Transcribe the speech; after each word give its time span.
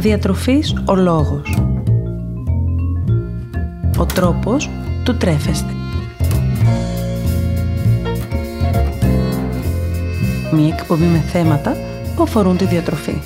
Διατροφής 0.00 0.74
ο 0.86 0.94
λόγος. 0.94 1.58
Ο 3.98 4.06
τρόπος 4.06 4.70
του 5.04 5.16
τρέφεστε. 5.16 5.72
Μία 10.52 10.74
εκπομπή 10.78 11.04
με 11.04 11.18
θέματα 11.18 11.76
που 12.16 12.22
αφορούν 12.22 12.56
τη 12.56 12.64
διατροφή. 12.64 13.20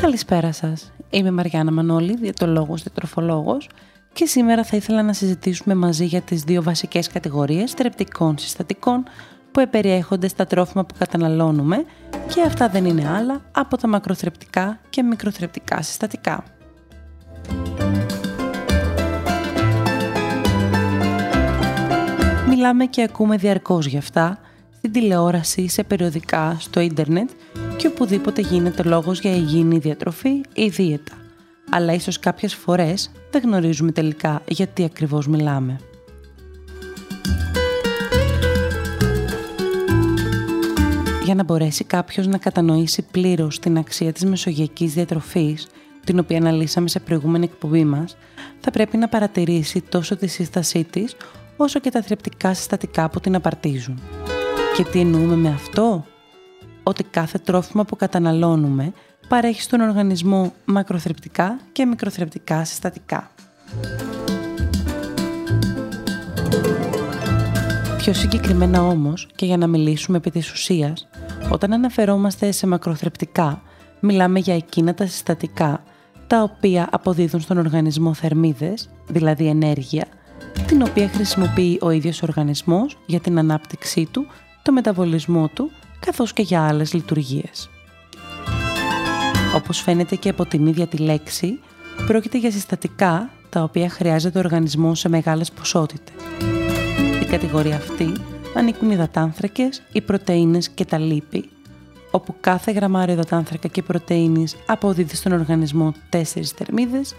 Καλησπέρα 0.00 0.52
σας. 0.52 0.92
Είμαι 1.10 1.30
Μαριάννα 1.30 1.72
Μανώλη, 1.72 2.16
διατολόγος, 2.16 2.82
διατροφολόγος 2.82 3.68
και 4.14 4.26
σήμερα 4.26 4.64
θα 4.64 4.76
ήθελα 4.76 5.02
να 5.02 5.12
συζητήσουμε 5.12 5.74
μαζί 5.74 6.04
για 6.04 6.20
τις 6.20 6.42
δύο 6.42 6.62
βασικές 6.62 7.08
κατηγορίες 7.08 7.74
τρεπτικών 7.74 8.38
συστατικών 8.38 9.04
που 9.52 9.60
επεριέχονται 9.60 10.28
στα 10.28 10.46
τρόφιμα 10.46 10.84
που 10.84 10.94
καταναλώνουμε 10.98 11.84
και 12.34 12.42
αυτά 12.46 12.68
δεν 12.68 12.84
είναι 12.84 13.08
άλλα 13.08 13.40
από 13.52 13.76
τα 13.76 13.88
μακροθρεπτικά 13.88 14.80
και 14.90 15.02
μικροθρεπτικά 15.02 15.82
συστατικά. 15.82 16.44
Μιλάμε 22.48 22.86
και 22.86 23.02
ακούμε 23.02 23.36
διαρκώς 23.36 23.86
για 23.86 23.98
αυτά 23.98 24.38
στην 24.76 24.92
τηλεόραση, 24.92 25.68
σε 25.68 25.82
περιοδικά, 25.82 26.56
στο 26.58 26.80
ίντερνετ 26.80 27.30
και 27.76 27.86
οπουδήποτε 27.86 28.40
γίνεται 28.40 28.82
λόγος 28.82 29.20
για 29.20 29.34
υγιεινή 29.34 29.78
διατροφή 29.78 30.40
ή 30.54 30.68
δίαιτα. 30.68 31.23
Αλλά 31.76 31.92
ίσως 31.92 32.18
κάποιες 32.18 32.54
φορές 32.54 33.10
δεν 33.30 33.42
γνωρίζουμε 33.42 33.92
τελικά 33.92 34.42
γιατί 34.48 34.84
ακριβώς 34.84 35.26
μιλάμε. 35.26 35.80
Για 41.24 41.34
να 41.34 41.44
μπορέσει 41.44 41.84
κάποιος 41.84 42.26
να 42.26 42.38
κατανοήσει 42.38 43.02
πλήρως 43.10 43.58
την 43.58 43.78
αξία 43.78 44.12
της 44.12 44.24
μεσογειακής 44.24 44.92
διατροφής, 44.92 45.66
την 46.04 46.18
οποία 46.18 46.36
αναλύσαμε 46.36 46.88
σε 46.88 47.00
προηγούμενη 47.00 47.44
εκπομπή 47.44 47.84
μας, 47.84 48.16
θα 48.60 48.70
πρέπει 48.70 48.96
να 48.96 49.08
παρατηρήσει 49.08 49.80
τόσο 49.80 50.16
τη 50.16 50.26
σύστασή 50.26 50.84
της, 50.84 51.16
όσο 51.56 51.80
και 51.80 51.90
τα 51.90 52.02
θρεπτικά 52.02 52.54
συστατικά 52.54 53.10
που 53.10 53.20
την 53.20 53.34
απαρτίζουν. 53.34 54.00
Και 54.76 54.84
τι 54.84 55.00
εννοούμε 55.00 55.36
με 55.36 55.48
αυτό; 55.48 56.04
Ότι 56.82 57.04
κάθε 57.04 57.38
τρόφιμα 57.38 57.84
που 57.84 57.96
καταναλώνουμε 57.96 58.92
παρέχει 59.28 59.62
στον 59.62 59.80
οργανισμό 59.80 60.52
μακροθρεπτικά 60.64 61.58
και 61.72 61.84
μικροθρεπτικά 61.84 62.64
συστατικά. 62.64 63.30
Πιο 67.96 68.12
συγκεκριμένα 68.12 68.82
όμως, 68.82 69.28
και 69.34 69.46
για 69.46 69.56
να 69.56 69.66
μιλήσουμε 69.66 70.16
επί 70.16 70.30
της 70.30 70.52
ουσίας, 70.52 71.08
όταν 71.50 71.72
αναφερόμαστε 71.72 72.52
σε 72.52 72.66
μακροθρεπτικά, 72.66 73.62
μιλάμε 74.00 74.38
για 74.38 74.54
εκείνα 74.54 74.94
τα 74.94 75.06
συστατικά 75.06 75.82
τα 76.26 76.42
οποία 76.42 76.88
αποδίδουν 76.90 77.40
στον 77.40 77.58
οργανισμό 77.58 78.14
θερμίδες, 78.14 78.90
δηλαδή 79.06 79.46
ενέργεια, 79.46 80.06
την 80.66 80.82
οποία 80.82 81.08
χρησιμοποιεί 81.08 81.78
ο 81.80 81.90
ίδιος 81.90 82.22
ο 82.22 82.26
οργανισμός 82.28 82.98
για 83.06 83.20
την 83.20 83.38
ανάπτυξή 83.38 84.08
του, 84.10 84.26
το 84.62 84.72
μεταβολισμό 84.72 85.48
του, 85.54 85.70
καθώς 86.00 86.32
και 86.32 86.42
για 86.42 86.66
άλλες 86.66 86.92
λειτουργίες. 86.92 87.70
Όπως 89.54 89.80
φαίνεται 89.80 90.16
και 90.16 90.28
από 90.28 90.46
την 90.46 90.66
ίδια 90.66 90.86
τη 90.86 90.96
λέξη, 90.96 91.60
πρόκειται 92.06 92.38
για 92.38 92.50
συστατικά 92.50 93.30
τα 93.48 93.62
οποία 93.62 93.88
χρειάζεται 93.88 94.38
ο 94.38 94.40
οργανισμός 94.40 94.98
σε 94.98 95.08
μεγάλες 95.08 95.52
ποσότητες. 95.52 96.14
Στην 97.14 97.28
κατηγορία 97.28 97.76
αυτή 97.76 98.12
ανήκουν 98.54 98.88
οι 98.88 98.92
υδατάνθρακες, 98.94 99.82
οι 99.92 100.00
πρωτεΐνες 100.00 100.68
και 100.68 100.84
τα 100.84 100.98
λίπη, 100.98 101.48
όπου 102.10 102.34
κάθε 102.40 102.72
γραμμάριο 102.72 103.14
υδατάνθρακα 103.14 103.68
και 103.68 103.82
πρωτεΐνης 103.82 104.56
αποδίδει 104.66 105.16
στον 105.16 105.32
οργανισμό 105.32 105.94
4 106.10 106.20
θερμίδες, 106.56 107.14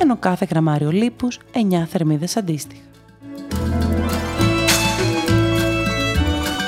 ενώ 0.00 0.16
κάθε 0.16 0.46
γραμμάριο 0.50 0.90
λίπους 0.90 1.38
9 1.52 1.86
θερμίδες 1.86 2.36
αντίστοιχα. 2.36 2.82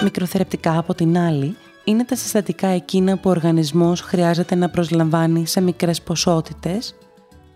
Μικροθεραπευτικά 0.02 0.78
από 0.78 0.94
την 0.94 1.18
άλλη 1.18 1.56
είναι 1.84 2.04
τα 2.04 2.16
συστατικά 2.16 2.66
εκείνα 2.66 3.14
που 3.14 3.28
ο 3.28 3.30
οργανισμός 3.30 4.00
χρειάζεται 4.00 4.54
να 4.54 4.68
προσλαμβάνει 4.68 5.46
σε 5.46 5.60
μικρές 5.60 6.02
ποσότητες, 6.02 6.94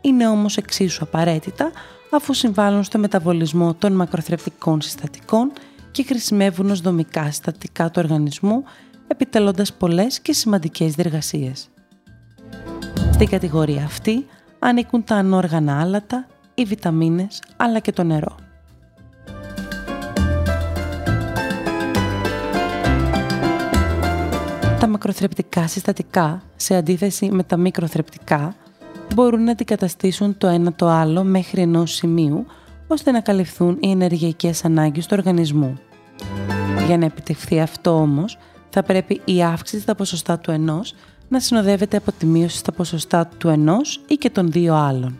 είναι 0.01 0.29
όμως 0.29 0.57
εξίσου 0.57 1.05
απαραίτητα 1.05 1.71
αφού 2.11 2.33
συμβάλλουν 2.33 2.85
στο 2.85 2.99
μεταβολισμό 2.99 3.75
των 3.75 3.93
μακροθρεπτικών 3.93 4.81
συστατικών 4.81 5.53
και 5.91 6.05
χρησιμεύουν 6.05 6.71
ως 6.71 6.81
δομικά 6.81 7.25
συστατικά 7.25 7.91
του 7.91 8.01
οργανισμού, 8.05 8.65
επιτελώντας 9.07 9.73
πολλές 9.73 10.21
και 10.21 10.33
σημαντικές 10.33 10.95
διεργασίες. 10.95 11.69
Στην 13.12 13.29
κατηγορία 13.29 13.85
αυτή 13.85 14.27
ανήκουν 14.59 15.05
τα 15.05 15.15
ανόργανα 15.15 15.81
άλατα, 15.81 16.27
οι 16.55 16.65
βιταμίνες 16.65 17.43
αλλά 17.56 17.79
και 17.79 17.93
το 17.93 18.03
νερό. 18.03 18.44
Τα 24.84 24.91
μακροθρεπτικά 24.91 25.67
συστατικά, 25.67 26.43
σε 26.56 26.77
αντίθεση 26.77 27.28
με 27.33 27.43
τα 27.43 27.56
μικροθρεπτικά, 27.56 28.55
μπορούν 29.15 29.45
να 29.45 29.50
αντικαταστήσουν 29.50 30.39
το 30.39 30.47
ένα 30.47 30.72
το 30.72 30.89
άλλο 30.89 31.25
μέχρι 31.25 31.61
ενός 31.61 31.95
σημείου, 31.95 32.47
ώστε 32.87 33.11
να 33.11 33.21
καλυφθούν 33.21 33.77
οι 33.81 33.91
ενεργειακές 33.91 34.65
ανάγκες 34.65 35.06
του 35.06 35.15
οργανισμού. 35.19 35.78
Για 36.87 36.99
να 36.99 37.05
επιτευχθεί 37.05 37.61
αυτό 37.61 38.00
όμως, 38.00 38.39
θα 38.71 38.83
πρέπει 38.83 39.21
η 39.25 39.43
αύξηση 39.43 39.83
στα 39.83 39.94
ποσοστά 39.94 40.39
του 40.39 40.50
ενός 40.50 40.94
να 41.28 41.41
συνοδεύεται 41.41 41.97
από 41.97 42.12
τη 42.12 42.27
μείωση 42.27 42.56
στα 42.56 42.73
ποσοστά 42.73 43.27
του 43.39 43.49
ενός 43.49 44.00
ή 44.06 44.15
και 44.15 44.31
των 44.31 44.50
δύο 44.50 44.75
άλλων. 44.75 45.19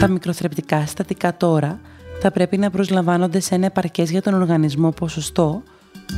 Τα 0.00 0.08
μικροθρεπτικά 0.08 0.80
συστατικά 0.80 1.36
τώρα 1.36 1.80
θα 2.20 2.30
πρέπει 2.30 2.56
να 2.56 2.70
προσλαμβάνονται 2.70 3.40
σε 3.40 3.54
ένα 3.54 3.66
επαρκές 3.66 4.10
για 4.10 4.22
τον 4.22 4.34
οργανισμό 4.34 4.90
ποσοστό, 4.90 5.62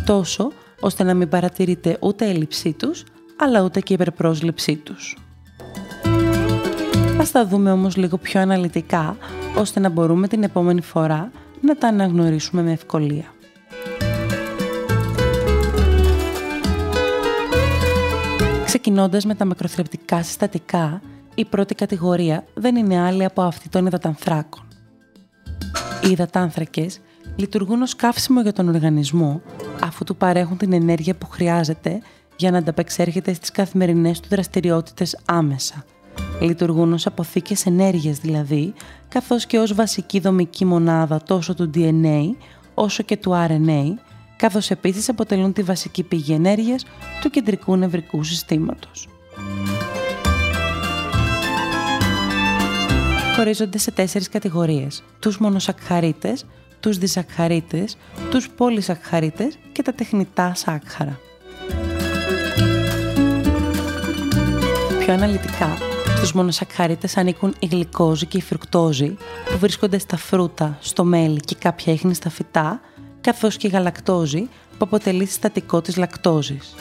τόσο 0.06 0.50
ώστε 0.84 1.02
να 1.04 1.14
μην 1.14 1.28
παρατηρείται 1.28 1.96
ούτε 2.00 2.28
έλλειψή 2.28 2.72
τους, 2.72 3.04
αλλά 3.36 3.62
ούτε 3.62 3.80
και 3.80 3.92
υπερπρόσληψή 3.92 4.76
τους. 4.76 5.16
Ας 7.20 7.30
τα 7.30 7.46
δούμε 7.46 7.72
όμως 7.72 7.96
λίγο 7.96 8.16
πιο 8.16 8.40
αναλυτικά, 8.40 9.16
ώστε 9.56 9.80
να 9.80 9.88
μπορούμε 9.88 10.28
την 10.28 10.42
επόμενη 10.42 10.80
φορά 10.80 11.30
να 11.60 11.76
τα 11.76 11.88
αναγνωρίσουμε 11.88 12.62
με 12.62 12.72
ευκολία. 12.72 13.24
Ξεκινώντας 18.64 19.24
με 19.24 19.34
τα 19.34 19.44
μακροθρεπτικά 19.44 20.22
συστατικά, 20.22 21.02
η 21.34 21.44
πρώτη 21.44 21.74
κατηγορία 21.74 22.44
δεν 22.54 22.76
είναι 22.76 23.00
άλλη 23.00 23.24
από 23.24 23.42
αυτή 23.42 23.68
των 23.68 23.86
υδατανθράκων. 23.86 24.62
Οι 26.04 26.10
υδατάνθρακες 26.10 27.00
λειτουργούν 27.36 27.82
ως 27.82 27.96
καύσιμο 27.96 28.40
για 28.40 28.52
τον 28.52 28.68
οργανισμό, 28.68 29.42
αφού 29.84 30.04
του 30.04 30.16
παρέχουν 30.16 30.56
την 30.56 30.72
ενέργεια 30.72 31.14
που 31.14 31.26
χρειάζεται 31.26 32.00
για 32.36 32.50
να 32.50 32.58
ανταπεξέρχεται 32.58 33.32
στις 33.32 33.50
καθημερινές 33.50 34.20
του 34.20 34.28
δραστηριότητες 34.30 35.18
άμεσα. 35.24 35.84
Λειτουργούν 36.40 36.92
ως 36.92 37.06
αποθήκες 37.06 37.66
ενέργειας 37.66 38.18
δηλαδή, 38.18 38.74
καθώς 39.08 39.46
και 39.46 39.58
ως 39.58 39.74
βασική 39.74 40.20
δομική 40.20 40.64
μονάδα 40.64 41.22
τόσο 41.22 41.54
του 41.54 41.70
DNA 41.74 42.20
όσο 42.74 43.02
και 43.02 43.16
του 43.16 43.32
RNA, 43.48 43.84
καθώς 44.36 44.70
επίσης 44.70 45.08
αποτελούν 45.08 45.52
τη 45.52 45.62
βασική 45.62 46.02
πηγή 46.02 46.32
ενέργειας 46.32 46.84
του 47.20 47.30
κεντρικού 47.30 47.76
νευρικού 47.76 48.22
συστήματος. 48.22 49.08
Χωρίζονται 53.36 53.78
σε 53.78 53.90
τέσσερις 53.90 54.28
κατηγορίες, 54.28 55.02
τους 55.18 55.38
μονοσακχαρίτες, 55.38 56.44
τους 56.84 56.98
δισακχαρίτες, 56.98 57.96
τους 58.30 58.50
πολυσακχαρίτες 58.50 59.58
και 59.72 59.82
τα 59.82 59.92
τεχνητά 59.92 60.52
σάκχαρα. 60.54 61.20
Πιο 64.98 65.12
αναλυτικά, 65.12 65.76
στους 66.16 66.32
μονοσακχαρίτες 66.32 67.16
ανήκουν 67.16 67.54
η 67.58 67.66
γλυκόζη 67.66 68.26
και 68.26 68.36
η 68.36 68.40
φρουκτόζη 68.40 69.16
που 69.50 69.58
βρίσκονται 69.58 69.98
στα 69.98 70.16
φρούτα, 70.16 70.78
στο 70.80 71.04
μέλι 71.04 71.40
και 71.40 71.54
κάποια 71.58 71.92
ίχνη 71.92 72.14
στα 72.14 72.30
φυτά, 72.30 72.80
καθώς 73.20 73.56
και 73.56 73.66
η 73.66 73.70
γαλακτόζη 73.70 74.48
που 74.70 74.78
αποτελεί 74.78 75.26
συστατικό 75.26 75.80
της 75.80 75.96
λακτόζης. 75.96 76.74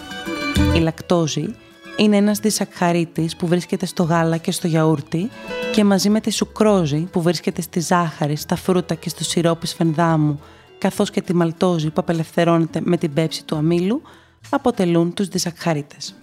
Η 0.76 0.80
λακτόζη 0.80 1.56
είναι 1.98 2.18
ένας 2.18 2.40
δισακχαρίτης 2.40 3.36
που 3.36 3.48
βρίσκεται 3.48 3.86
στο 3.86 4.04
γάλα 4.04 4.38
και 4.38 4.52
στο 4.52 4.68
γιαούρτι 4.68 5.30
και 5.72 5.84
μαζί 5.84 6.10
με 6.10 6.20
τη 6.20 6.32
σουκρόζη 6.32 7.08
που 7.12 7.22
βρίσκεται 7.22 7.62
στη 7.62 7.80
ζάχαρη, 7.80 8.36
στα 8.36 8.56
φρούτα 8.56 8.96
και 8.96 9.10
στο 9.10 9.24
σιρόπι 9.24 9.68
σφενδάμου 9.68 10.40
καθώς 10.78 11.10
και 11.10 11.22
τη 11.22 11.36
μαλτόζη 11.36 11.88
που 11.88 11.96
απελευθερώνεται 11.96 12.80
με 12.84 12.98
την 12.98 13.14
πέψη 13.14 13.46
του 13.46 13.56
αμύλου 13.56 14.02
αποτελούν 14.50 15.14
τους 15.14 15.28
δισακχαρίτες 15.28 16.16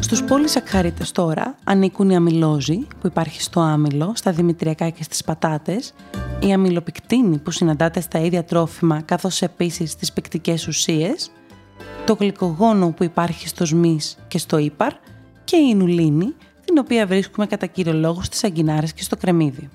Στους 0.00 0.22
πολυσακχαρίτες 0.22 1.12
τώρα 1.12 1.54
ανήκουν 1.64 2.10
η 2.10 2.16
αμυλόζη 2.16 2.86
που 3.00 3.06
υπάρχει 3.06 3.42
στο 3.42 3.60
άμυλο, 3.60 4.12
στα 4.14 4.32
δημητριακά 4.32 4.88
και 4.88 5.02
στις 5.02 5.24
πατάτες, 5.24 5.94
η 6.40 6.52
αμυλοπικτίνη 6.52 7.38
που 7.38 7.50
συναντάται 7.50 8.00
στα 8.00 8.18
ίδια 8.18 8.44
τρόφιμα 8.44 9.00
καθώς 9.00 9.42
επίσης 9.42 9.90
στις 9.90 10.12
πεκτικές 10.12 10.66
ουσίες, 10.66 11.30
το 12.04 12.16
γλυκογόνο 12.20 12.90
που 12.90 13.04
υπάρχει 13.04 13.48
στο 13.48 13.66
σμις 13.66 14.16
και 14.28 14.38
στο 14.38 14.58
ύπαρ 14.58 14.92
και 15.44 15.56
η 15.56 15.66
ινουλίνη 15.70 16.34
την 16.64 16.78
οποία 16.78 17.06
βρίσκουμε 17.06 17.46
κατά 17.46 17.66
κύριο 17.66 17.92
λόγο 17.92 18.22
στις 18.22 18.44
αγκινάρες 18.44 18.92
και 18.92 19.02
στο 19.02 19.16
κρεμμύδι. 19.16 19.68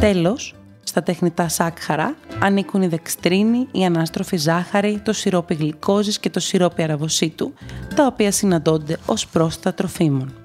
Τέλος, 0.00 0.54
στα 0.82 1.02
τεχνητά 1.02 1.48
σάκχαρα 1.48 2.14
ανήκουν 2.40 2.82
η 2.82 2.86
δεξτρίνη, 2.86 3.68
η 3.72 3.84
ανάστροφη 3.84 4.36
ζάχαρη, 4.36 5.00
το 5.04 5.12
σιρόπι 5.12 5.54
γλυκόζης 5.54 6.18
και 6.18 6.30
το 6.30 6.40
σιρόπι 6.40 6.82
αραβοσίτου, 6.82 7.52
τα 7.94 8.06
οποία 8.06 8.32
συναντώνται 8.32 8.98
ως 9.06 9.26
πρόσθετα 9.26 9.74
τροφίμων. 9.74 10.43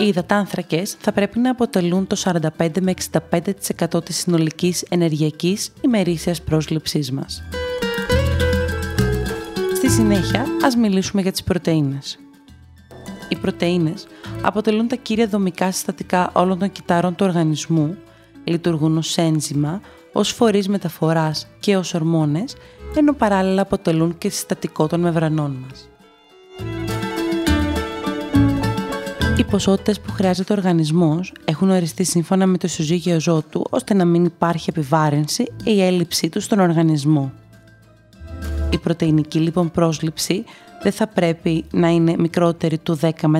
Οι 0.00 0.06
υδατάνθρακες 0.06 0.96
θα 0.98 1.12
πρέπει 1.12 1.38
να 1.38 1.50
αποτελούν 1.50 2.06
το 2.06 2.16
45 2.58 2.80
με 2.80 2.94
65% 3.90 4.04
της 4.04 4.16
συνολικής 4.16 4.84
ενεργειακής 4.88 5.72
ημερήσιας 5.80 6.42
πρόσληψής 6.42 7.12
μας. 7.12 7.42
Στη 9.74 9.90
συνέχεια, 9.90 10.46
ας 10.64 10.76
μιλήσουμε 10.76 11.22
για 11.22 11.32
τις 11.32 11.42
πρωτεΐνες. 11.42 12.18
Οι 13.28 13.36
πρωτεΐνες 13.36 14.06
αποτελούν 14.42 14.88
τα 14.88 14.96
κύρια 14.96 15.26
δομικά 15.26 15.72
συστατικά 15.72 16.30
όλων 16.32 16.58
των 16.58 16.72
κυτάρων 16.72 17.14
του 17.14 17.26
οργανισμού, 17.26 17.96
λειτουργούν 18.44 18.96
ως 18.96 19.16
ένζημα, 19.16 19.80
ως 20.12 20.32
φορείς 20.32 20.68
μεταφοράς 20.68 21.46
και 21.60 21.76
ως 21.76 21.94
ορμόνες, 21.94 22.56
ενώ 22.96 23.12
παράλληλα 23.12 23.62
αποτελούν 23.62 24.18
και 24.18 24.28
συστατικό 24.28 24.86
των 24.86 25.00
μεμβρανών 25.00 25.64
μας. 25.68 25.88
Οι 29.38 29.44
ποσότητες 29.44 30.00
που 30.00 30.12
χρειάζεται 30.12 30.52
ο 30.52 30.56
οργανισμός 30.56 31.32
έχουν 31.44 31.70
οριστεί 31.70 32.04
σύμφωνα 32.04 32.46
με 32.46 32.58
το 32.58 32.66
ισοζύγιο 32.66 33.20
ζώτου 33.20 33.64
ώστε 33.70 33.94
να 33.94 34.04
μην 34.04 34.24
υπάρχει 34.24 34.70
επιβάρυνση 34.70 35.42
ή 35.42 35.50
η 35.64 35.82
έλλειψή 35.82 36.28
του 36.28 36.40
στον 36.40 36.58
οργανισμό. 36.58 37.32
Η 38.70 38.78
πρωτεϊνική 38.78 39.38
λοιπόν 39.38 39.70
πρόσληψη 39.70 40.44
δεν 40.82 40.92
θα 40.92 41.06
πρέπει 41.06 41.64
να 41.70 41.88
είναι 41.88 42.14
μικρότερη 42.18 42.78
του 42.78 42.98
10 43.00 43.10
με 43.26 43.38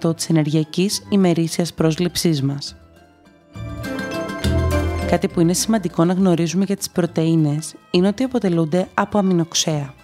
35% 0.00 0.16
της 0.16 0.28
ενεργειακής 0.28 1.06
ημερήσιας 1.08 1.74
πρόσληψής 1.74 2.42
μας. 2.42 2.76
Κάτι 5.10 5.28
που 5.28 5.40
είναι 5.40 5.52
σημαντικό 5.52 6.04
να 6.04 6.12
γνωρίζουμε 6.12 6.64
για 6.64 6.76
τις 6.76 6.90
πρωτεΐνες 6.90 7.74
είναι 7.90 8.06
ότι 8.08 8.22
αποτελούνται 8.22 8.88
από 8.94 9.18
αμινοξέα. 9.18 9.94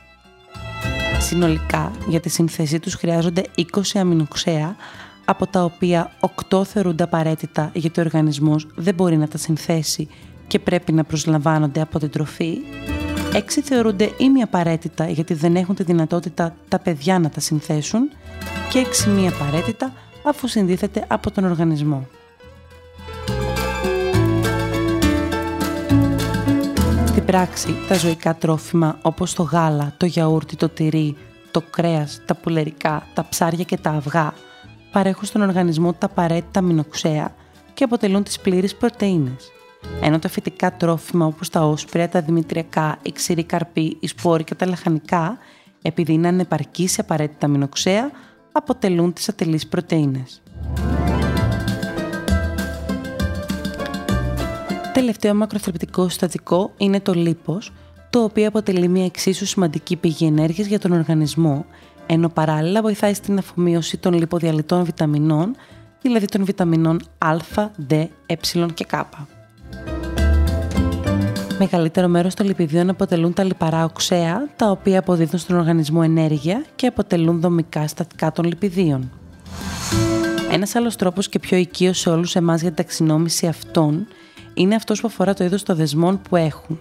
Συνολικά, 1.21 1.91
για 2.09 2.21
τη 2.21 2.29
σύνθεσή 2.29 2.79
τους 2.79 2.95
χρειάζονται 2.95 3.43
20 3.57 3.81
αμινοξέα, 3.95 4.77
από 5.25 5.47
τα 5.47 5.65
οποία 5.65 6.13
8 6.51 6.65
θεωρούνται 6.65 7.03
απαραίτητα 7.03 7.71
γιατί 7.75 8.01
ο 8.01 8.03
οργανισμός 8.03 8.67
δεν 8.75 8.95
μπορεί 8.95 9.17
να 9.17 9.29
τα 9.29 9.39
συνθέσει 9.39 10.09
και 10.47 10.59
πρέπει 10.59 10.93
να 10.93 11.05
προσλαμβάνονται 11.05 11.81
από 11.81 11.99
την 11.99 12.11
τροφή 12.11 12.59
Έξι 13.35 13.61
θεωρούνται 13.61 14.11
ή 14.19 14.31
μη 14.31 14.43
απαραίτητα 14.43 15.09
γιατί 15.09 15.35
δεν 15.35 15.57
έχουν 15.57 15.75
τη 15.75 15.83
δυνατότητα 15.83 16.55
τα 16.69 16.79
παιδιά 16.79 17.19
να 17.19 17.29
τα 17.29 17.41
συνθέσουν 17.41 18.11
και 18.71 18.79
έξι 18.79 19.09
μη 19.09 19.29
απαραίτητα 19.29 19.93
αφού 20.25 20.47
συνδύθεται 20.47 21.05
από 21.09 21.31
τον 21.31 21.45
οργανισμό. 21.45 22.09
Πράξη, 27.31 27.75
τα 27.89 27.95
ζωικά 27.95 28.35
τρόφιμα 28.35 28.99
όπως 29.03 29.35
το 29.35 29.43
γάλα, 29.43 29.95
το 29.97 30.07
γιαούρτι, 30.07 30.57
το 30.57 30.69
τυρί, 30.69 31.17
το 31.51 31.63
κρέας, 31.71 32.21
τα 32.27 32.35
πουλερικά, 32.35 33.07
τα 33.15 33.27
ψάρια 33.29 33.65
και 33.65 33.77
τα 33.77 33.91
αυγά 33.91 34.33
παρέχουν 34.93 35.25
στον 35.25 35.43
οργανισμό 35.43 35.93
τα 35.93 36.07
απαραίτητα 36.07 36.61
μηνοξέα 36.61 37.35
και 37.75 37.85
αποτελούν 37.85 38.23
τις 38.23 38.41
πλήρεις 38.41 38.77
πρωτεΐνες 38.77 39.51
ενώ 40.03 40.19
τα 40.19 40.29
φυτικά 40.29 40.73
τρόφιμα 40.73 41.27
όπως 41.27 41.49
τα 41.49 41.67
όσπρια, 41.67 42.09
τα 42.09 42.21
δημητριακά, 42.21 42.99
η 43.03 43.13
ξηρή 43.13 43.45
καρπή, 43.45 43.97
οι 44.01 44.07
σπόροι 44.07 44.45
και 44.45 44.55
τα 44.55 44.67
λαχανικά, 44.67 45.39
επειδή 45.83 46.13
είναι 46.13 46.29
ανεπαρκή 46.29 46.89
σε 46.89 47.01
απαραίτητα 47.01 47.47
αμινοξέα, 47.47 48.11
αποτελούν 48.53 49.13
τις 49.13 49.29
ατελείς 49.29 49.67
πρωτεΐνες. 49.67 50.43
Τελευταίο 55.01 55.35
μακροθρεπτικό 55.35 56.09
συστατικό 56.09 56.73
είναι 56.77 57.01
το 57.01 57.13
λίπος, 57.13 57.73
το 58.11 58.23
οποίο 58.23 58.49
αποτελεί 58.49 58.89
μια 58.89 59.05
εξίσου 59.05 59.47
σημαντική 59.47 59.97
πηγή 59.97 60.27
ενέργειας 60.27 60.67
για 60.67 60.79
τον 60.79 60.93
οργανισμό, 60.93 61.67
ενώ 62.07 62.29
παράλληλα 62.29 62.83
βοηθάει 62.83 63.15
στην 63.15 63.39
αφομοίωση 63.39 63.97
των 63.97 64.13
λιποδιαλυτών 64.13 64.85
βιταμινών, 64.85 65.57
δηλαδή 66.03 66.27
των 66.27 66.45
βιταμινών 66.45 67.01
Α, 67.19 67.37
D, 67.89 68.07
Ε 68.27 68.35
και 68.75 68.87
K. 68.91 69.03
Μεγαλύτερο 71.59 72.09
μέρος 72.09 72.35
των 72.35 72.47
λιπιδίων 72.47 72.89
αποτελούν 72.89 73.33
τα 73.33 73.45
λιπαρά 73.45 73.85
οξέα, 73.85 74.49
τα 74.57 74.71
οποία 74.71 74.99
αποδίδουν 74.99 75.39
στον 75.39 75.57
οργανισμό 75.57 76.01
ενέργεια 76.05 76.65
και 76.77 76.87
αποτελούν 76.87 77.41
δομικά 77.41 77.87
στατικά 77.87 78.33
των 78.33 78.45
λιπιδίων. 78.45 79.11
Ένας 80.51 80.75
άλλος 80.75 80.97
τρόπος 80.97 81.29
και 81.29 81.39
πιο 81.39 81.57
οικείος 81.57 81.99
σε 81.99 82.11
όλους 82.11 82.37
εμάς 82.37 82.61
για 82.61 82.69
την 82.69 82.85
ταξινόμηση 82.85 83.47
αυτών 83.47 84.07
είναι 84.55 84.75
αυτός 84.75 85.01
που 85.01 85.07
αφορά 85.07 85.35
το 85.35 85.45
είδος 85.45 85.63
των 85.63 85.77
δεσμών 85.77 86.21
που 86.23 86.37
έχουν. 86.37 86.81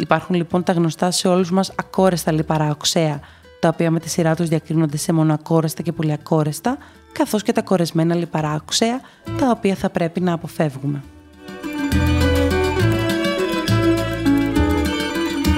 Υπάρχουν 0.00 0.36
λοιπόν 0.36 0.62
τα 0.62 0.72
γνωστά 0.72 1.10
σε 1.10 1.28
όλους 1.28 1.50
μας 1.50 1.72
ακόρεστα 1.76 2.32
λιπαρά 2.32 2.70
οξέα, 2.70 3.20
τα 3.60 3.68
οποία 3.68 3.90
με 3.90 4.00
τη 4.00 4.08
σειρά 4.08 4.34
τους 4.34 4.48
διακρίνονται 4.48 4.96
σε 4.96 5.12
μονοακόρεστα 5.12 5.82
και 5.82 5.92
πολυακόρεστα, 5.92 6.78
καθώς 7.12 7.42
και 7.42 7.52
τα 7.52 7.62
κορεσμένα 7.62 8.14
λιπαρά 8.14 8.54
οξέα, 8.54 9.00
τα 9.38 9.50
οποία 9.50 9.74
θα 9.74 9.90
πρέπει 9.90 10.20
να 10.20 10.32
αποφεύγουμε. 10.32 11.02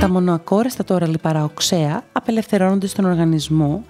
Τα 0.01 0.09
μονοακόρεστα 0.09 0.85
τώρα 0.85 1.09
λιπαρά 1.09 1.45
οξέα 1.45 2.03
απελευθερώνονται 2.13 2.87
στον 2.87 3.05
οργανισμό 3.05 3.85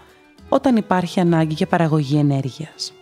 όταν 0.48 0.76
υπάρχει 0.76 1.20
ανάγκη 1.20 1.54
για 1.54 1.66
παραγωγή 1.66 2.16
ενέργειας. 2.18 2.92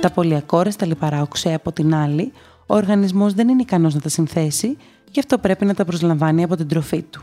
Τα 0.00 0.10
πολυακόρεστα 0.10 0.86
λιπαρά 0.86 1.22
οξέα 1.22 1.56
από 1.56 1.72
την 1.72 1.94
άλλη, 1.94 2.32
ο 2.66 2.74
οργανισμός 2.74 3.34
δεν 3.34 3.48
είναι 3.48 3.62
ικανός 3.62 3.94
να 3.94 4.00
τα 4.00 4.08
συνθέσει, 4.08 4.76
γι' 5.10 5.20
αυτό 5.20 5.38
πρέπει 5.38 5.64
να 5.64 5.74
τα 5.74 5.84
προσλαμβάνει 5.84 6.42
από 6.42 6.56
την 6.56 6.68
τροφή 6.68 7.02
του. 7.02 7.22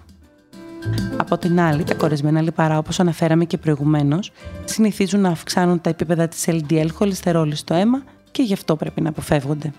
Από 1.17 1.37
την 1.37 1.59
άλλη, 1.59 1.83
τα 1.83 1.93
κορεσμένα 1.93 2.41
λιπαρά, 2.41 2.77
όπως 2.77 2.99
αναφέραμε 2.99 3.45
και 3.45 3.57
προηγουμένως, 3.57 4.31
συνηθίζουν 4.65 5.19
να 5.21 5.29
αυξάνουν 5.29 5.81
τα 5.81 5.89
επίπεδα 5.89 6.27
της 6.27 6.45
LDL 6.47 6.87
χολυστερόλης 6.93 7.59
στο 7.59 7.73
αίμα 7.73 8.03
και 8.31 8.41
γι' 8.43 8.53
αυτό 8.53 8.75
πρέπει 8.75 9.01
να 9.01 9.09
αποφεύγονται. 9.09 9.73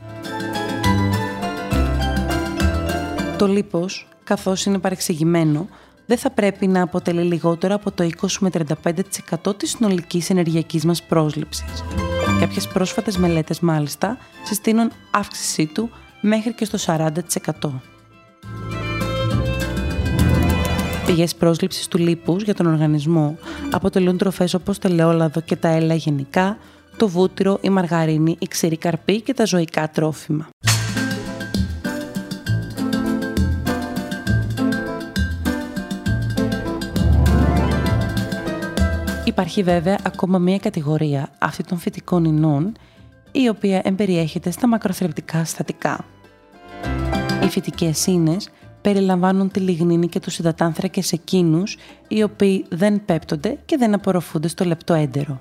Το 3.38 3.46
λίπος 3.46 4.08
καθώς 4.24 4.64
είναι 4.64 4.78
παρεξηγημένο, 4.78 5.68
δεν 6.06 6.18
θα 6.18 6.30
πρέπει 6.30 6.66
να 6.66 6.82
αποτελεί 6.82 7.22
λιγότερο 7.22 7.74
από 7.74 7.90
το 7.90 8.08
20 8.20 8.26
με 8.40 8.50
35% 9.44 9.56
της 9.56 9.70
συνολικής 9.70 10.30
ενεργειακής 10.30 10.84
μας 10.84 11.02
πρόσληψης. 11.02 11.84
Κάποιες 12.38 12.68
πρόσφατες 12.68 13.16
μελέτες 13.16 13.60
μάλιστα 13.60 14.18
συστήνουν 14.44 14.92
αύξησή 15.10 15.66
του 15.66 15.90
μέχρι 16.20 16.54
και 16.54 16.64
στο 16.64 16.78
40%. 16.78 17.08
Πηγές 21.06 21.34
πρόσληψης 21.34 21.88
του 21.88 21.98
λίπους 21.98 22.42
για 22.42 22.54
τον 22.54 22.66
οργανισμό 22.66 23.38
αποτελούν 23.70 24.16
τροφές 24.16 24.54
όπως 24.54 24.78
το 24.78 24.88
ελαιόλαδο 24.88 25.40
και 25.40 25.56
τα 25.56 25.68
έλαια 25.68 25.96
γενικά, 25.96 26.58
το 26.96 27.08
βούτυρο, 27.08 27.58
η 27.60 27.70
μαργαρίνη, 27.70 28.36
η 28.38 28.46
ξηρή 28.46 28.76
καρπή 28.76 29.20
και 29.20 29.34
τα 29.34 29.44
ζωικά 29.44 29.90
τρόφιμα. 29.90 30.48
Υπάρχει 39.24 39.62
βέβαια 39.62 39.98
ακόμα 40.02 40.38
μία 40.38 40.58
κατηγορία 40.58 41.28
αυτή 41.38 41.64
των 41.64 41.78
φυτικών 41.78 42.24
ινών, 42.24 42.72
η 43.32 43.48
οποία 43.48 43.80
εμπεριέχεται 43.84 44.50
στα 44.50 44.66
μακροθρεπτικά 44.66 45.44
συστατικά. 45.44 46.04
Οι 47.44 47.48
φυτικές 47.48 48.06
ίνες 48.06 48.48
περιλαμβάνουν 48.80 49.50
τη 49.50 49.60
λιγνίνη 49.60 50.08
και 50.08 50.20
τους 50.20 50.38
υδατάνθρακες 50.38 51.12
εκείνους, 51.12 51.76
οι 52.08 52.22
οποίοι 52.22 52.64
δεν 52.70 53.04
πέπτονται 53.04 53.58
και 53.64 53.76
δεν 53.76 53.94
απορροφούνται 53.94 54.48
στο 54.48 54.64
λεπτό 54.64 54.94
έντερο. 54.94 55.40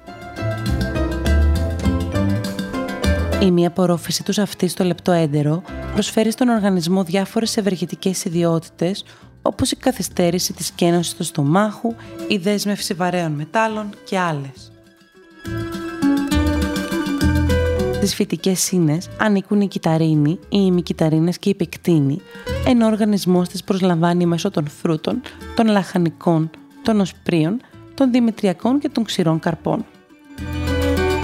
Η 3.42 3.52
μία 3.52 3.68
απορρόφηση 3.68 4.24
τους 4.24 4.38
αυτή 4.38 4.68
στο 4.68 4.84
λεπτό 4.84 5.12
έντερο 5.12 5.62
προσφέρει 5.94 6.32
στον 6.32 6.50
οργανισμό 6.50 7.04
διάφορες 7.04 7.58
ευεργετικές 7.58 8.26
ιδιότητες 8.26 9.04
όπως 9.42 9.72
η 9.72 9.76
καθυστέρηση 9.76 10.54
της 10.54 10.72
κένωσης 10.72 11.16
του 11.16 11.24
στομάχου, 11.24 11.96
η 12.28 12.38
δέσμευση 12.38 12.94
βαρέων 12.94 13.32
μετάλλων 13.32 13.90
και 14.04 14.20
άλλες. 14.20 14.72
Στις 17.96 18.16
φυτικές 18.16 18.60
σύνες 18.60 19.10
ανήκουν 19.18 19.62
η 19.62 19.68
κυταρίνη, 19.68 20.32
οι 20.32 20.48
ημικυταρίνες 20.50 21.38
και 21.38 21.50
η 21.50 21.56
πεκτίνη, 21.56 22.22
ενώ 22.66 22.86
ο 22.86 22.90
οργανισμός 22.90 23.48
της 23.48 23.64
προσλαμβάνει 23.64 24.26
μέσω 24.26 24.52
των 24.52 24.68
φρούτων, 24.68 25.22
των 25.56 25.68
λαχανικών, 25.68 26.50
των 26.84 27.00
οσπρίων, 27.00 27.62
των 27.94 28.12
δημητριακών 28.12 28.80
και 28.80 28.90
των 28.90 29.04
ξηρών 29.04 29.40
καρπών. 29.40 29.86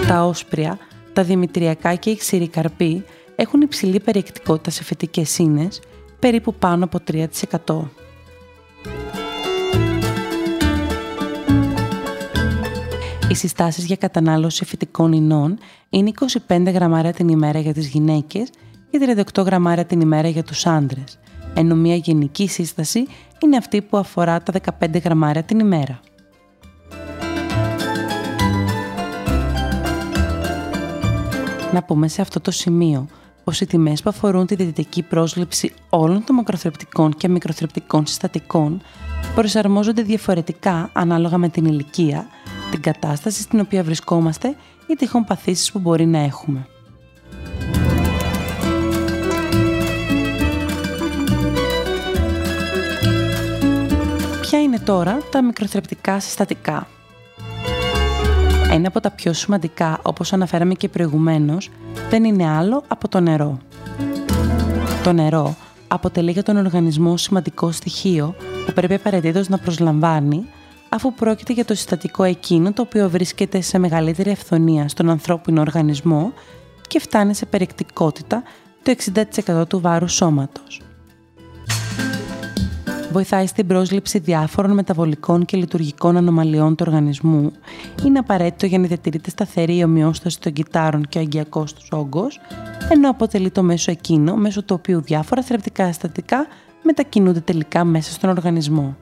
Τα 0.08 0.24
όσπρια, 0.24 0.78
τα 1.12 1.22
δημητριακά 1.22 1.94
και 1.94 2.10
οι 2.10 2.16
ξηροί 2.16 2.48
καρποί 2.48 3.04
έχουν 3.36 3.60
υψηλή 3.60 4.00
περιεκτικότητα 4.00 4.70
σε 4.70 4.84
φυτικές 4.84 5.38
ίνες, 5.38 5.80
περίπου 6.18 6.54
πάνω 6.54 6.84
από 6.84 6.98
3%. 7.00 7.90
Οι 13.30 13.34
συστάσεις 13.34 13.84
για 13.84 13.96
κατανάλωση 13.96 14.64
φυτικών 14.64 15.12
ινών 15.12 15.58
είναι 15.88 16.12
25 16.48 16.72
γραμμάρια 16.72 17.12
την 17.12 17.28
ημέρα 17.28 17.58
για 17.58 17.72
τις 17.72 17.86
γυναίκες 17.88 18.50
και 18.90 19.22
38 19.34 19.44
γραμμάρια 19.44 19.84
την 19.84 20.00
ημέρα 20.00 20.28
για 20.28 20.42
τους 20.42 20.66
άντρες, 20.66 21.18
ενώ 21.54 21.74
μια 21.74 21.94
γενική 21.94 22.48
σύσταση 22.48 23.06
είναι 23.42 23.56
αυτή 23.56 23.82
που 23.82 23.96
αφορά 23.96 24.42
τα 24.42 24.52
15 24.80 25.00
γραμμάρια 25.04 25.42
την 25.42 25.58
ημέρα. 25.58 26.00
Να 31.72 31.82
πούμε 31.82 32.08
σε 32.08 32.20
αυτό 32.20 32.40
το 32.40 32.50
σημείο 32.50 33.06
πως 33.44 33.60
οι 33.60 33.66
τιμές 33.66 34.02
που 34.02 34.10
αφορούν 34.10 34.46
τη 34.46 34.54
διαιτητική 34.54 35.02
πρόσληψη 35.02 35.72
όλων 35.88 36.24
των 36.24 36.34
μακροθρεπτικών 36.34 37.14
και 37.16 37.28
μικροθρεπτικών 37.28 38.06
συστατικών 38.06 38.82
προσαρμόζονται 39.34 40.02
διαφορετικά 40.02 40.90
ανάλογα 40.92 41.38
με 41.38 41.48
την 41.48 41.64
ηλικία, 41.64 42.26
την 42.80 42.92
κατάσταση 42.92 43.42
στην 43.42 43.60
οποία 43.60 43.82
βρισκόμαστε 43.82 44.56
ή 44.86 44.94
τυχόν 44.94 45.24
παθήσεις 45.24 45.72
που 45.72 45.78
μπορεί 45.78 46.06
να 46.06 46.18
έχουμε. 46.18 46.66
Ποια 54.40 54.60
είναι 54.62 54.78
τώρα 54.78 55.18
τα 55.30 55.42
μικροθρεπτικά 55.42 56.20
συστατικά; 56.20 56.88
Ένα 58.72 58.88
από 58.88 59.00
τα 59.00 59.10
πιο 59.10 59.32
σημαντικά, 59.32 59.98
όπως 60.02 60.32
αναφέραμε 60.32 60.74
και 60.74 60.88
προηγουμένως, 60.88 61.70
δεν 62.10 62.24
είναι 62.24 62.48
άλλο 62.48 62.82
από 62.88 63.08
το 63.08 63.20
νερό. 63.20 63.58
Το 65.02 65.12
νερό 65.12 65.56
αποτελεί 65.88 66.30
για 66.30 66.42
τον 66.42 66.56
οργανισμό 66.56 67.16
σημαντικό 67.16 67.72
στοιχείο 67.72 68.34
που 68.66 68.72
πρέπει 68.72 68.94
απαραίτητος 68.94 69.48
να 69.48 69.58
προσλαμβάνει, 69.58 70.46
αφού 70.88 71.14
πρόκειται 71.14 71.52
για 71.52 71.64
το 71.64 71.74
συστατικό 71.74 72.22
εκείνο 72.22 72.72
το 72.72 72.82
οποίο 72.82 73.10
βρίσκεται 73.10 73.60
σε 73.60 73.78
μεγαλύτερη 73.78 74.30
ευθονία 74.30 74.88
στον 74.88 75.10
ανθρώπινο 75.10 75.60
οργανισμό 75.60 76.32
και 76.88 77.00
φτάνει 77.00 77.34
σε 77.34 77.46
περιεκτικότητα 77.46 78.42
το 78.82 78.94
60% 79.56 79.68
του 79.68 79.80
βάρους 79.80 80.12
σώματος 80.12 80.80
βοηθάει 83.16 83.46
στην 83.46 83.66
πρόσληψη 83.66 84.18
διάφορων 84.18 84.70
μεταβολικών 84.70 85.44
και 85.44 85.56
λειτουργικών 85.56 86.16
ανομαλιών 86.16 86.76
του 86.76 86.84
οργανισμού, 86.86 87.52
είναι 88.04 88.18
απαραίτητο 88.18 88.66
για 88.66 88.78
να 88.78 88.86
διατηρείται 88.86 89.30
σταθερή 89.30 89.76
η 89.76 89.84
ομοιόσταση 89.84 90.40
των 90.40 90.52
κυτάρων 90.52 91.02
και 91.08 91.18
ο 91.18 91.20
αγκιακό 91.20 91.64
τους 91.64 91.88
όγκος, 91.90 92.40
ενώ 92.88 93.10
αποτελεί 93.10 93.50
το 93.50 93.62
μέσο 93.62 93.90
εκείνο 93.90 94.34
μέσω 94.34 94.62
του 94.62 94.74
οποίου 94.78 95.00
διάφορα 95.00 95.42
θρεπτικά 95.42 95.86
συστατικά 95.86 96.46
μετακινούνται 96.82 97.40
τελικά 97.40 97.84
μέσα 97.84 98.12
στον 98.12 98.30
οργανισμό. 98.30 98.96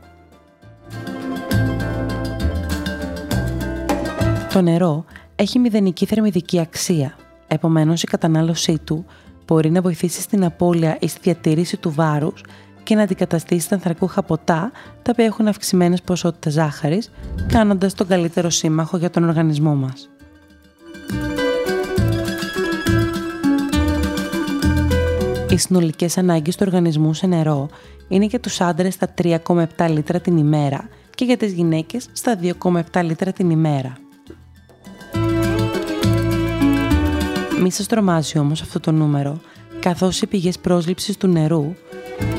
Το 4.55 4.63
νερό 4.63 5.05
έχει 5.37 5.59
μηδενική 5.59 6.07
θερμιδική 6.07 6.61
αξία, 6.61 7.17
επομένως 7.49 8.03
η 8.03 8.07
κατανάλωσή 8.07 8.79
του 8.85 9.05
μπορεί 9.47 9.71
να 9.71 9.81
βοηθήσει 9.81 10.21
στην 10.21 10.45
απώλεια 10.45 10.97
ή 11.01 11.09
στη 11.09 11.21
διατήρηση 11.23 11.77
του 11.77 11.93
βάρους 11.93 12.45
και 12.83 12.95
να 12.95 13.03
αντικαταστήσει 13.03 13.69
τα 13.69 13.75
ανθρακούχα 13.75 14.23
ποτά, 14.23 14.73
τα 15.03 15.11
οποία 15.13 15.25
έχουν 15.25 15.49
αυξημένες 15.49 16.03
ποσότητες 16.03 16.53
ζάχαρης, 16.53 17.11
κάνοντας 17.47 17.95
τον 17.95 18.07
καλύτερο 18.07 18.51
σύμμαχο 18.51 18.97
για 18.97 19.11
τον 19.11 19.25
οργανισμό 19.25 19.75
μας. 19.75 20.11
Οι 25.51 25.57
συνολικές 25.57 26.19
ανάγκες 26.19 26.57
του 26.57 26.65
οργανισμού 26.67 27.15
σε 27.15 27.27
νερό 27.27 27.69
είναι 28.09 28.25
για 28.25 28.41
τους 28.41 28.61
άντρες 28.61 28.95
στα 28.95 29.15
3,7 29.15 29.89
λίτρα 29.89 30.21
την 30.21 30.37
ημέρα 30.37 30.89
και 31.15 31.25
για 31.25 31.37
τις 31.37 31.53
γυναίκες 31.53 32.07
στα 32.13 32.39
2,7 32.43 33.03
λίτρα 33.03 33.33
την 33.33 33.51
ημέρα. 33.51 33.93
Μη 37.61 37.71
σας 37.71 37.87
τρομάζει 37.87 38.39
όμως 38.39 38.61
αυτό 38.61 38.81
το 38.81 38.93
νούμερο, 38.93 39.41
καθώς 39.81 40.23
οι 40.23 40.27
πηγές 40.27 40.59
πρόσληψης 40.59 41.17
του 41.17 41.27
νερού 41.27 41.75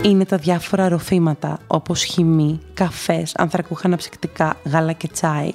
είναι 0.04 0.26
τα 0.26 0.38
διάφορα 0.38 0.90
ροφήματα 0.90 1.60
όπως 1.68 2.04
χυμή, 2.04 2.60
καφές, 2.74 3.36
ανθρακούχα 3.36 3.88
αναψυκτικά, 3.88 4.58
γάλα 4.66 4.92
και 4.92 5.08
τσάι, 5.08 5.52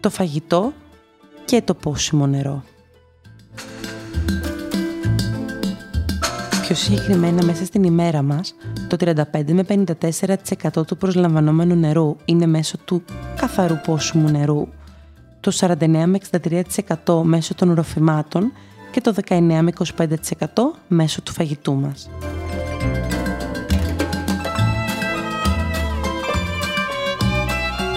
το 0.00 0.10
φαγητό 0.10 0.72
και 1.44 1.62
το 1.62 1.74
πόσιμο 1.74 2.26
νερό. 2.26 2.62
Πιο 6.62 6.74
συγκεκριμένα 6.74 7.44
μέσα 7.44 7.64
στην 7.64 7.82
ημέρα 7.82 8.22
μας, 8.22 8.54
το 8.88 8.96
35 8.96 9.52
με 9.52 9.62
54% 9.62 10.86
του 10.86 10.96
προσλαμβανόμενου 10.96 11.74
νερού 11.74 12.16
είναι 12.24 12.46
μέσω 12.46 12.76
του 12.84 13.02
καθαρού 13.36 13.76
πόσιμου 13.86 14.30
νερού, 14.30 14.68
το 15.40 15.50
49 15.50 15.86
με 15.86 16.18
63% 17.04 17.22
μέσω 17.22 17.54
των 17.54 17.74
ροφημάτων 17.74 18.52
και 18.92 19.00
το 19.00 19.14
19 19.28 19.40
με 19.40 19.72
25% 19.96 20.06
μέσω 20.88 21.22
του 21.22 21.32
φαγητού 21.32 21.74
μας. 21.74 22.10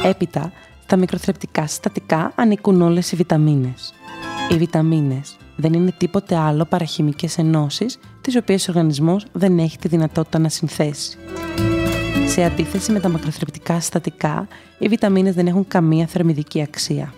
Έπειτα, 0.03 0.51
στα 0.83 0.97
μικροθρεπτικά 0.97 1.67
συστατικά 1.67 2.31
ανήκουν 2.35 2.81
όλες 2.81 3.11
οι 3.11 3.15
βιταμίνες. 3.15 3.93
Οι 4.49 4.57
βιταμίνες 4.57 5.37
δεν 5.55 5.73
είναι 5.73 5.93
τίποτε 5.97 6.35
άλλο 6.35 6.65
παρά 6.65 6.85
χημικές 6.85 7.37
ενώσεις, 7.37 7.99
τις 8.21 8.35
οποίες 8.35 8.67
ο 8.67 8.71
οργανισμός 8.71 9.25
δεν 9.31 9.59
έχει 9.59 9.77
τη 9.77 9.87
δυνατότητα 9.87 10.39
να 10.39 10.49
συνθέσει. 10.49 11.17
Σε 12.25 12.43
αντίθεση 12.43 12.91
με 12.91 12.99
τα 12.99 13.09
μακροθρεπτικά 13.09 13.79
συστατικά, 13.79 14.47
οι 14.77 14.87
βιταμίνες 14.87 15.35
δεν 15.35 15.47
έχουν 15.47 15.67
καμία 15.67 16.07
θερμιδική 16.07 16.61
αξία. 16.61 17.13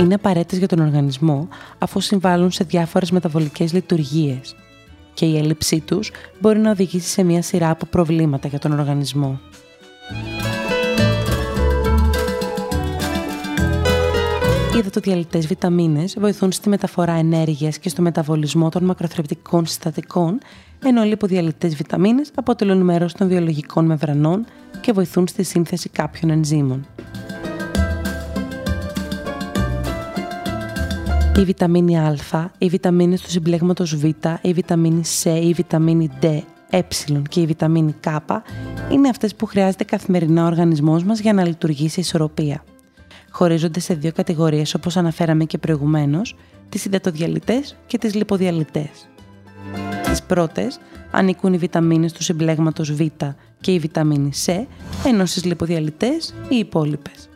Είναι 0.00 0.14
απαραίτητες 0.14 0.58
για 0.58 0.68
τον 0.68 0.80
οργανισμό 0.80 1.48
αφού 1.78 2.00
συμβάλλουν 2.00 2.50
σε 2.50 2.64
διάφορες 2.64 3.10
μεταβολικές 3.10 3.72
λειτουργίες, 3.72 4.54
και 5.14 5.26
η 5.26 5.38
έλλειψή 5.38 5.80
τους 5.80 6.10
μπορεί 6.40 6.58
να 6.58 6.70
οδηγήσει 6.70 7.08
σε 7.08 7.22
μια 7.22 7.42
σειρά 7.42 7.70
από 7.70 7.86
προβλήματα 7.86 8.48
για 8.48 8.58
τον 8.58 8.78
οργανισμό. 8.78 9.40
Οι 14.74 14.78
υδατοδιαλυτές 14.78 15.46
βιταμίνες 15.46 16.16
βοηθούν 16.18 16.52
στη 16.52 16.68
μεταφορά 16.68 17.12
ενέργειας 17.12 17.78
και 17.78 17.88
στο 17.88 18.02
μεταβολισμό 18.02 18.68
των 18.68 18.84
μακροθρεπτικών 18.84 19.66
συστατικών, 19.66 20.38
ενώ 20.84 21.04
οι 21.04 21.06
λιποδιαλυτές 21.06 21.74
βιταμίνες 21.74 22.30
αποτελούν 22.34 22.80
μέρος 22.80 23.12
των 23.12 23.28
βιολογικών 23.28 23.84
μεμβρανών 23.84 24.46
και 24.80 24.92
βοηθούν 24.92 25.28
στη 25.28 25.42
σύνθεση 25.42 25.88
κάποιων 25.88 26.30
ενζήμων. 26.30 26.86
Η 31.36 31.44
βιταμίνη 31.44 31.98
Α, 31.98 32.50
οι 32.58 32.68
βιταμίνες 32.68 33.20
του 33.20 33.30
συμπλέγματος 33.30 33.96
Β, 33.96 34.04
η 34.42 34.52
βιταμίνη 34.52 35.02
C, 35.22 35.40
η 35.42 35.52
βιταμίνη 35.52 36.10
D, 36.20 36.40
ε 36.70 36.80
και 37.28 37.40
η 37.40 37.46
βιταμίνη 37.46 37.94
K 38.04 38.18
είναι 38.90 39.08
αυτές 39.08 39.34
που 39.34 39.46
χρειάζεται 39.46 39.84
καθημερινά 39.84 40.42
ο 40.42 40.46
οργανισμός 40.46 41.04
μας 41.04 41.20
για 41.20 41.32
να 41.32 41.46
λειτουργήσει 41.46 42.00
ισορροπία. 42.00 42.64
Χωρίζονται 43.30 43.80
σε 43.80 43.94
δύο 43.94 44.12
κατηγορίες 44.12 44.74
όπως 44.74 44.96
αναφέραμε 44.96 45.44
και 45.44 45.58
προηγουμένως, 45.58 46.36
τις 46.68 46.84
υδατοδιαλυτές 46.84 47.76
και 47.86 47.98
τις 47.98 48.14
λιποδιαλυτές. 48.14 49.08
Στις 50.04 50.22
πρώτες 50.22 50.78
ανήκουν 51.10 51.52
οι 51.52 51.58
βιταμίνες 51.58 52.12
του 52.12 52.22
συμπλέγματος 52.22 52.92
Β 52.92 53.00
και 53.60 53.72
η 53.72 53.78
βιταμίνη 53.78 54.30
C, 54.46 54.64
ενώ 55.06 55.26
στις 55.26 55.44
λιποδιαλυτές 55.44 56.34
οι 56.48 56.56
υπόλοιπες. 56.56 57.28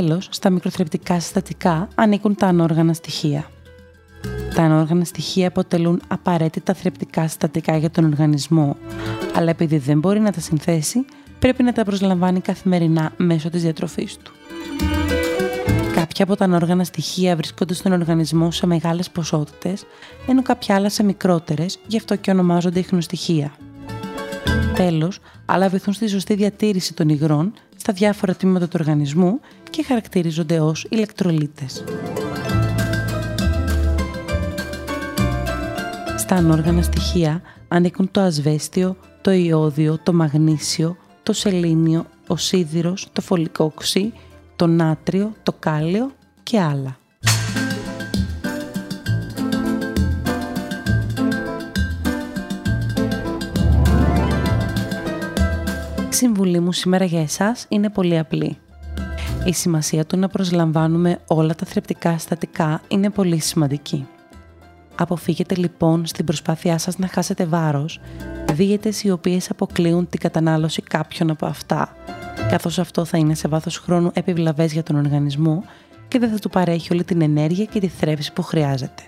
Τέλος, 0.00 0.28
στα 0.30 0.50
μικροθρεπτικά 0.50 1.20
συστατικά 1.20 1.88
ανήκουν 1.94 2.34
τα 2.34 2.46
ανόργανα 2.46 2.92
στοιχεία. 2.92 3.50
Τα 4.54 4.62
ανόργανα 4.62 5.04
στοιχεία 5.04 5.48
αποτελούν 5.48 6.00
απαραίτητα 6.08 6.74
θρεπτικά 6.74 7.28
συστατικά 7.28 7.76
για 7.76 7.90
τον 7.90 8.04
οργανισμό, 8.04 8.76
αλλά 9.34 9.50
επειδή 9.50 9.78
δεν 9.78 9.98
μπορεί 9.98 10.20
να 10.20 10.32
τα 10.32 10.40
συνθέσει, 10.40 11.04
πρέπει 11.38 11.62
να 11.62 11.72
τα 11.72 11.84
προσλαμβάνει 11.84 12.40
καθημερινά 12.40 13.12
μέσω 13.16 13.50
της 13.50 13.62
διατροφής 13.62 14.16
του. 14.16 14.32
Κάποια 15.94 16.24
από 16.24 16.36
τα 16.36 16.44
ανόργανα 16.44 16.84
στοιχεία 16.84 17.36
βρίσκονται 17.36 17.74
στον 17.74 17.92
οργανισμό 17.92 18.50
σε 18.50 18.66
μεγάλες 18.66 19.10
ποσότητες, 19.10 19.84
ενώ 20.26 20.42
κάποια 20.42 20.74
άλλα 20.74 20.88
σε 20.88 21.02
μικρότερες, 21.02 21.78
γι' 21.86 21.96
αυτό 21.96 22.16
και 22.16 22.30
ονομάζονται 22.30 22.78
ιχνοστοιχεία. 22.78 23.52
Τέλος, 24.74 25.18
άλλα 25.44 25.68
βοηθούν 25.68 25.92
στη 25.92 26.08
σωστή 26.08 26.34
διατήρηση 26.34 26.94
των 26.94 27.08
υγρών 27.08 27.52
στα 27.84 27.92
διάφορα 27.92 28.34
τμήματα 28.34 28.68
του 28.68 28.76
οργανισμού 28.80 29.40
και 29.70 29.82
χαρακτηρίζονται 29.82 30.60
ως 30.60 30.86
ηλεκτρολίτες. 30.90 31.84
Στα 36.16 36.34
ανόργανα 36.34 36.82
στοιχεία 36.82 37.42
ανήκουν 37.68 38.10
το 38.10 38.20
ασβέστιο, 38.20 38.96
το 39.20 39.30
ιόδιο, 39.30 39.98
το 40.02 40.12
μαγνήσιο, 40.12 40.96
το 41.22 41.32
σελήνιο, 41.32 42.06
ο 42.26 42.36
σίδηρος, 42.36 43.08
το 43.12 43.20
φωλικό 43.20 43.72
το 44.56 44.66
νάτριο, 44.66 45.32
το 45.42 45.52
κάλιο 45.58 46.10
και 46.42 46.60
άλλα. 46.60 46.98
Συμβουλή 56.24 56.60
μου 56.60 56.72
σήμερα 56.72 57.04
για 57.04 57.20
εσάς 57.20 57.66
είναι 57.68 57.90
πολύ 57.90 58.18
απλή. 58.18 58.58
Η 59.44 59.52
σημασία 59.52 60.04
του 60.04 60.16
να 60.18 60.28
προσλαμβάνουμε 60.28 61.18
όλα 61.26 61.54
τα 61.54 61.66
θρεπτικά 61.66 62.12
συστατικά 62.12 62.80
είναι 62.88 63.10
πολύ 63.10 63.38
σημαντική. 63.38 64.06
Αποφύγετε 64.94 65.54
λοιπόν 65.54 66.06
στην 66.06 66.24
προσπάθειά 66.24 66.78
σας 66.78 66.98
να 66.98 67.08
χάσετε 67.08 67.46
βάρος 67.46 68.00
δίαιτες 68.52 69.02
οι 69.02 69.10
οποίες 69.10 69.50
αποκλείουν 69.50 70.08
την 70.08 70.20
κατανάλωση 70.20 70.82
κάποιων 70.82 71.30
από 71.30 71.46
αυτά, 71.46 71.96
καθώς 72.50 72.78
αυτό 72.78 73.04
θα 73.04 73.18
είναι 73.18 73.34
σε 73.34 73.48
βάθος 73.48 73.78
χρόνου 73.78 74.10
επιβλαβές 74.14 74.72
για 74.72 74.82
τον 74.82 74.96
οργανισμό 74.96 75.64
και 76.08 76.18
δεν 76.18 76.30
θα 76.30 76.38
του 76.38 76.50
παρέχει 76.50 76.92
όλη 76.92 77.04
την 77.04 77.22
ενέργεια 77.22 77.64
και 77.64 77.80
τη 77.80 77.88
θρέψη 77.88 78.32
που 78.32 78.42
χρειάζεται. 78.42 79.02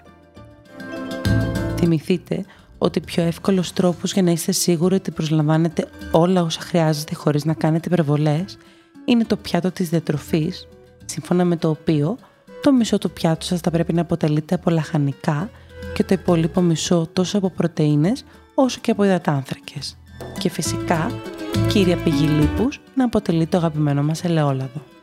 Θυμηθείτε 1.77 2.45
ότι 2.87 3.01
πιο 3.01 3.23
εύκολος 3.23 3.73
τρόπος 3.73 4.13
για 4.13 4.23
να 4.23 4.31
είστε 4.31 4.53
σίγουροι 4.53 4.95
ότι 4.95 5.11
προσλαμβάνετε 5.11 5.89
όλα 6.11 6.43
όσα 6.43 6.61
χρειάζεστε 6.61 7.15
χωρίς 7.15 7.45
να 7.45 7.55
κάνετε 7.55 7.89
υπερβολές 7.93 8.59
είναι 9.05 9.25
το 9.25 9.37
πιάτο 9.37 9.71
της 9.71 9.89
διατροφής, 9.89 10.69
σύμφωνα 11.05 11.45
με 11.45 11.57
το 11.57 11.69
οποίο 11.69 12.19
το 12.63 12.73
μισό 12.73 12.99
του 12.99 13.11
πιάτου 13.11 13.45
σας 13.45 13.61
θα 13.61 13.71
πρέπει 13.71 13.93
να 13.93 14.01
αποτελείται 14.01 14.55
από 14.55 14.71
λαχανικά 14.71 15.51
και 15.95 16.05
το 16.05 16.15
υπόλοιπο 16.15 16.61
μισό 16.61 17.09
τόσο 17.13 17.39
από 17.39 17.51
πρωτεΐνες 17.51 18.25
όσο 18.55 18.79
και 18.81 18.91
από 18.91 19.05
υδατάνθρακες. 19.05 19.97
Και 20.39 20.51
φυσικά, 20.51 21.11
κύρια 21.69 21.97
πηγή 21.97 22.27
λίπους 22.27 22.81
να 22.95 23.05
αποτελεί 23.05 23.47
το 23.47 23.57
αγαπημένο 23.57 24.03
μας 24.03 24.25
ελαιόλαδο. 24.25 24.96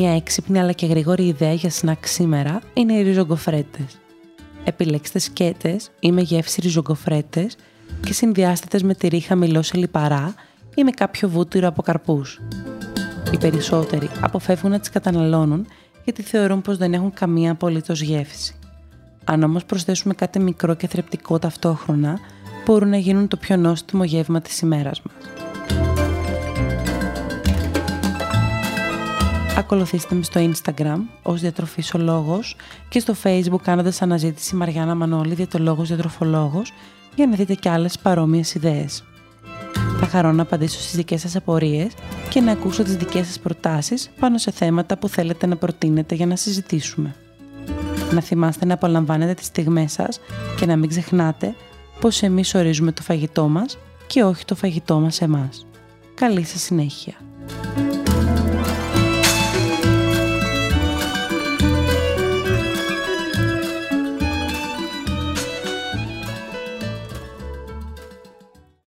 Μία 0.00 0.14
έξυπνη 0.14 0.60
αλλά 0.60 0.72
και 0.72 0.86
γρήγορη 0.86 1.26
ιδέα 1.26 1.52
για 1.52 1.70
σνακ 1.70 2.06
σήμερα 2.06 2.60
είναι 2.74 2.92
οι 2.92 3.02
ριζογκοφρέτες. 3.02 3.98
Επιλέξτε 4.64 5.18
σκέτες 5.18 5.90
ή 6.00 6.12
με 6.12 6.20
γεύση 6.20 6.60
ριζογκοφρέτες 6.60 7.56
και 8.06 8.12
συνδυάστε 8.12 8.78
με 8.82 8.94
τυρί 8.94 9.20
χαμηλό 9.20 9.62
σε 9.62 9.76
λιπαρά 9.76 10.34
ή 10.74 10.84
με 10.84 10.90
κάποιο 10.90 11.28
βούτυρο 11.28 11.68
από 11.68 11.82
καρπούς. 11.82 12.40
Οι 13.32 13.36
περισσότεροι 13.36 14.10
αποφεύγουν 14.20 14.70
να 14.70 14.80
τις 14.80 14.90
καταναλώνουν 14.90 15.66
γιατί 16.04 16.22
θεωρούν 16.22 16.62
πως 16.62 16.76
δεν 16.76 16.92
έχουν 16.92 17.12
καμία 17.12 17.50
απολύτως 17.50 18.00
γεύση. 18.00 18.54
Αν 19.24 19.42
όμως 19.42 19.64
προσθέσουμε 19.64 20.14
κάτι 20.14 20.38
μικρό 20.38 20.74
και 20.74 20.86
θρεπτικό 20.86 21.38
ταυτόχρονα, 21.38 22.18
μπορούν 22.66 22.88
να 22.88 22.96
γίνουν 22.96 23.28
το 23.28 23.36
πιο 23.36 23.56
νόστιμο 23.56 24.04
γεύμα 24.04 24.40
της 24.40 24.60
ημέρας 24.60 25.02
μας. 25.02 25.47
Ακολουθήστε 29.58 30.14
με 30.14 30.22
στο 30.22 30.50
Instagram 30.50 31.00
ως 31.22 31.40
διατροφής 31.40 31.94
και 32.88 33.00
στο 33.00 33.14
Facebook 33.22 33.60
κάνοντας 33.62 34.02
αναζήτηση 34.02 34.56
Μαριάννα 34.56 34.94
Μανώλη 34.94 35.34
διατολόγος 35.34 35.88
διατροφολόγος 35.88 36.72
για 37.14 37.26
να 37.26 37.36
δείτε 37.36 37.54
και 37.54 37.68
άλλες 37.68 37.98
παρόμοιες 37.98 38.54
ιδέες. 38.54 39.04
Θα 40.00 40.06
χαρώ 40.06 40.32
να 40.32 40.42
απαντήσω 40.42 40.80
στις 40.80 40.94
δικές 40.96 41.20
σας 41.20 41.36
απορίες 41.36 41.92
και 42.28 42.40
να 42.40 42.52
ακούσω 42.52 42.82
τις 42.82 42.96
δικές 42.96 43.26
σας 43.26 43.38
προτάσεις 43.38 44.10
πάνω 44.20 44.38
σε 44.38 44.50
θέματα 44.50 44.98
που 44.98 45.08
θέλετε 45.08 45.46
να 45.46 45.56
προτείνετε 45.56 46.14
για 46.14 46.26
να 46.26 46.36
συζητήσουμε. 46.36 47.14
Να 48.12 48.20
θυμάστε 48.20 48.64
να 48.64 48.74
απολαμβάνετε 48.74 49.34
τις 49.34 49.46
στιγμές 49.46 49.92
σας 49.92 50.20
και 50.56 50.66
να 50.66 50.76
μην 50.76 50.88
ξεχνάτε 50.88 51.54
πως 52.00 52.22
εμείς 52.22 52.54
ορίζουμε 52.54 52.92
το 52.92 53.02
φαγητό 53.02 53.48
μας 53.48 53.78
και 54.06 54.22
όχι 54.22 54.44
το 54.44 54.54
φαγητό 54.54 55.00
μας 55.00 55.20
εμάς. 55.20 55.66
Καλή 56.14 56.44
σας 56.44 56.60
συνέχεια! 56.60 57.27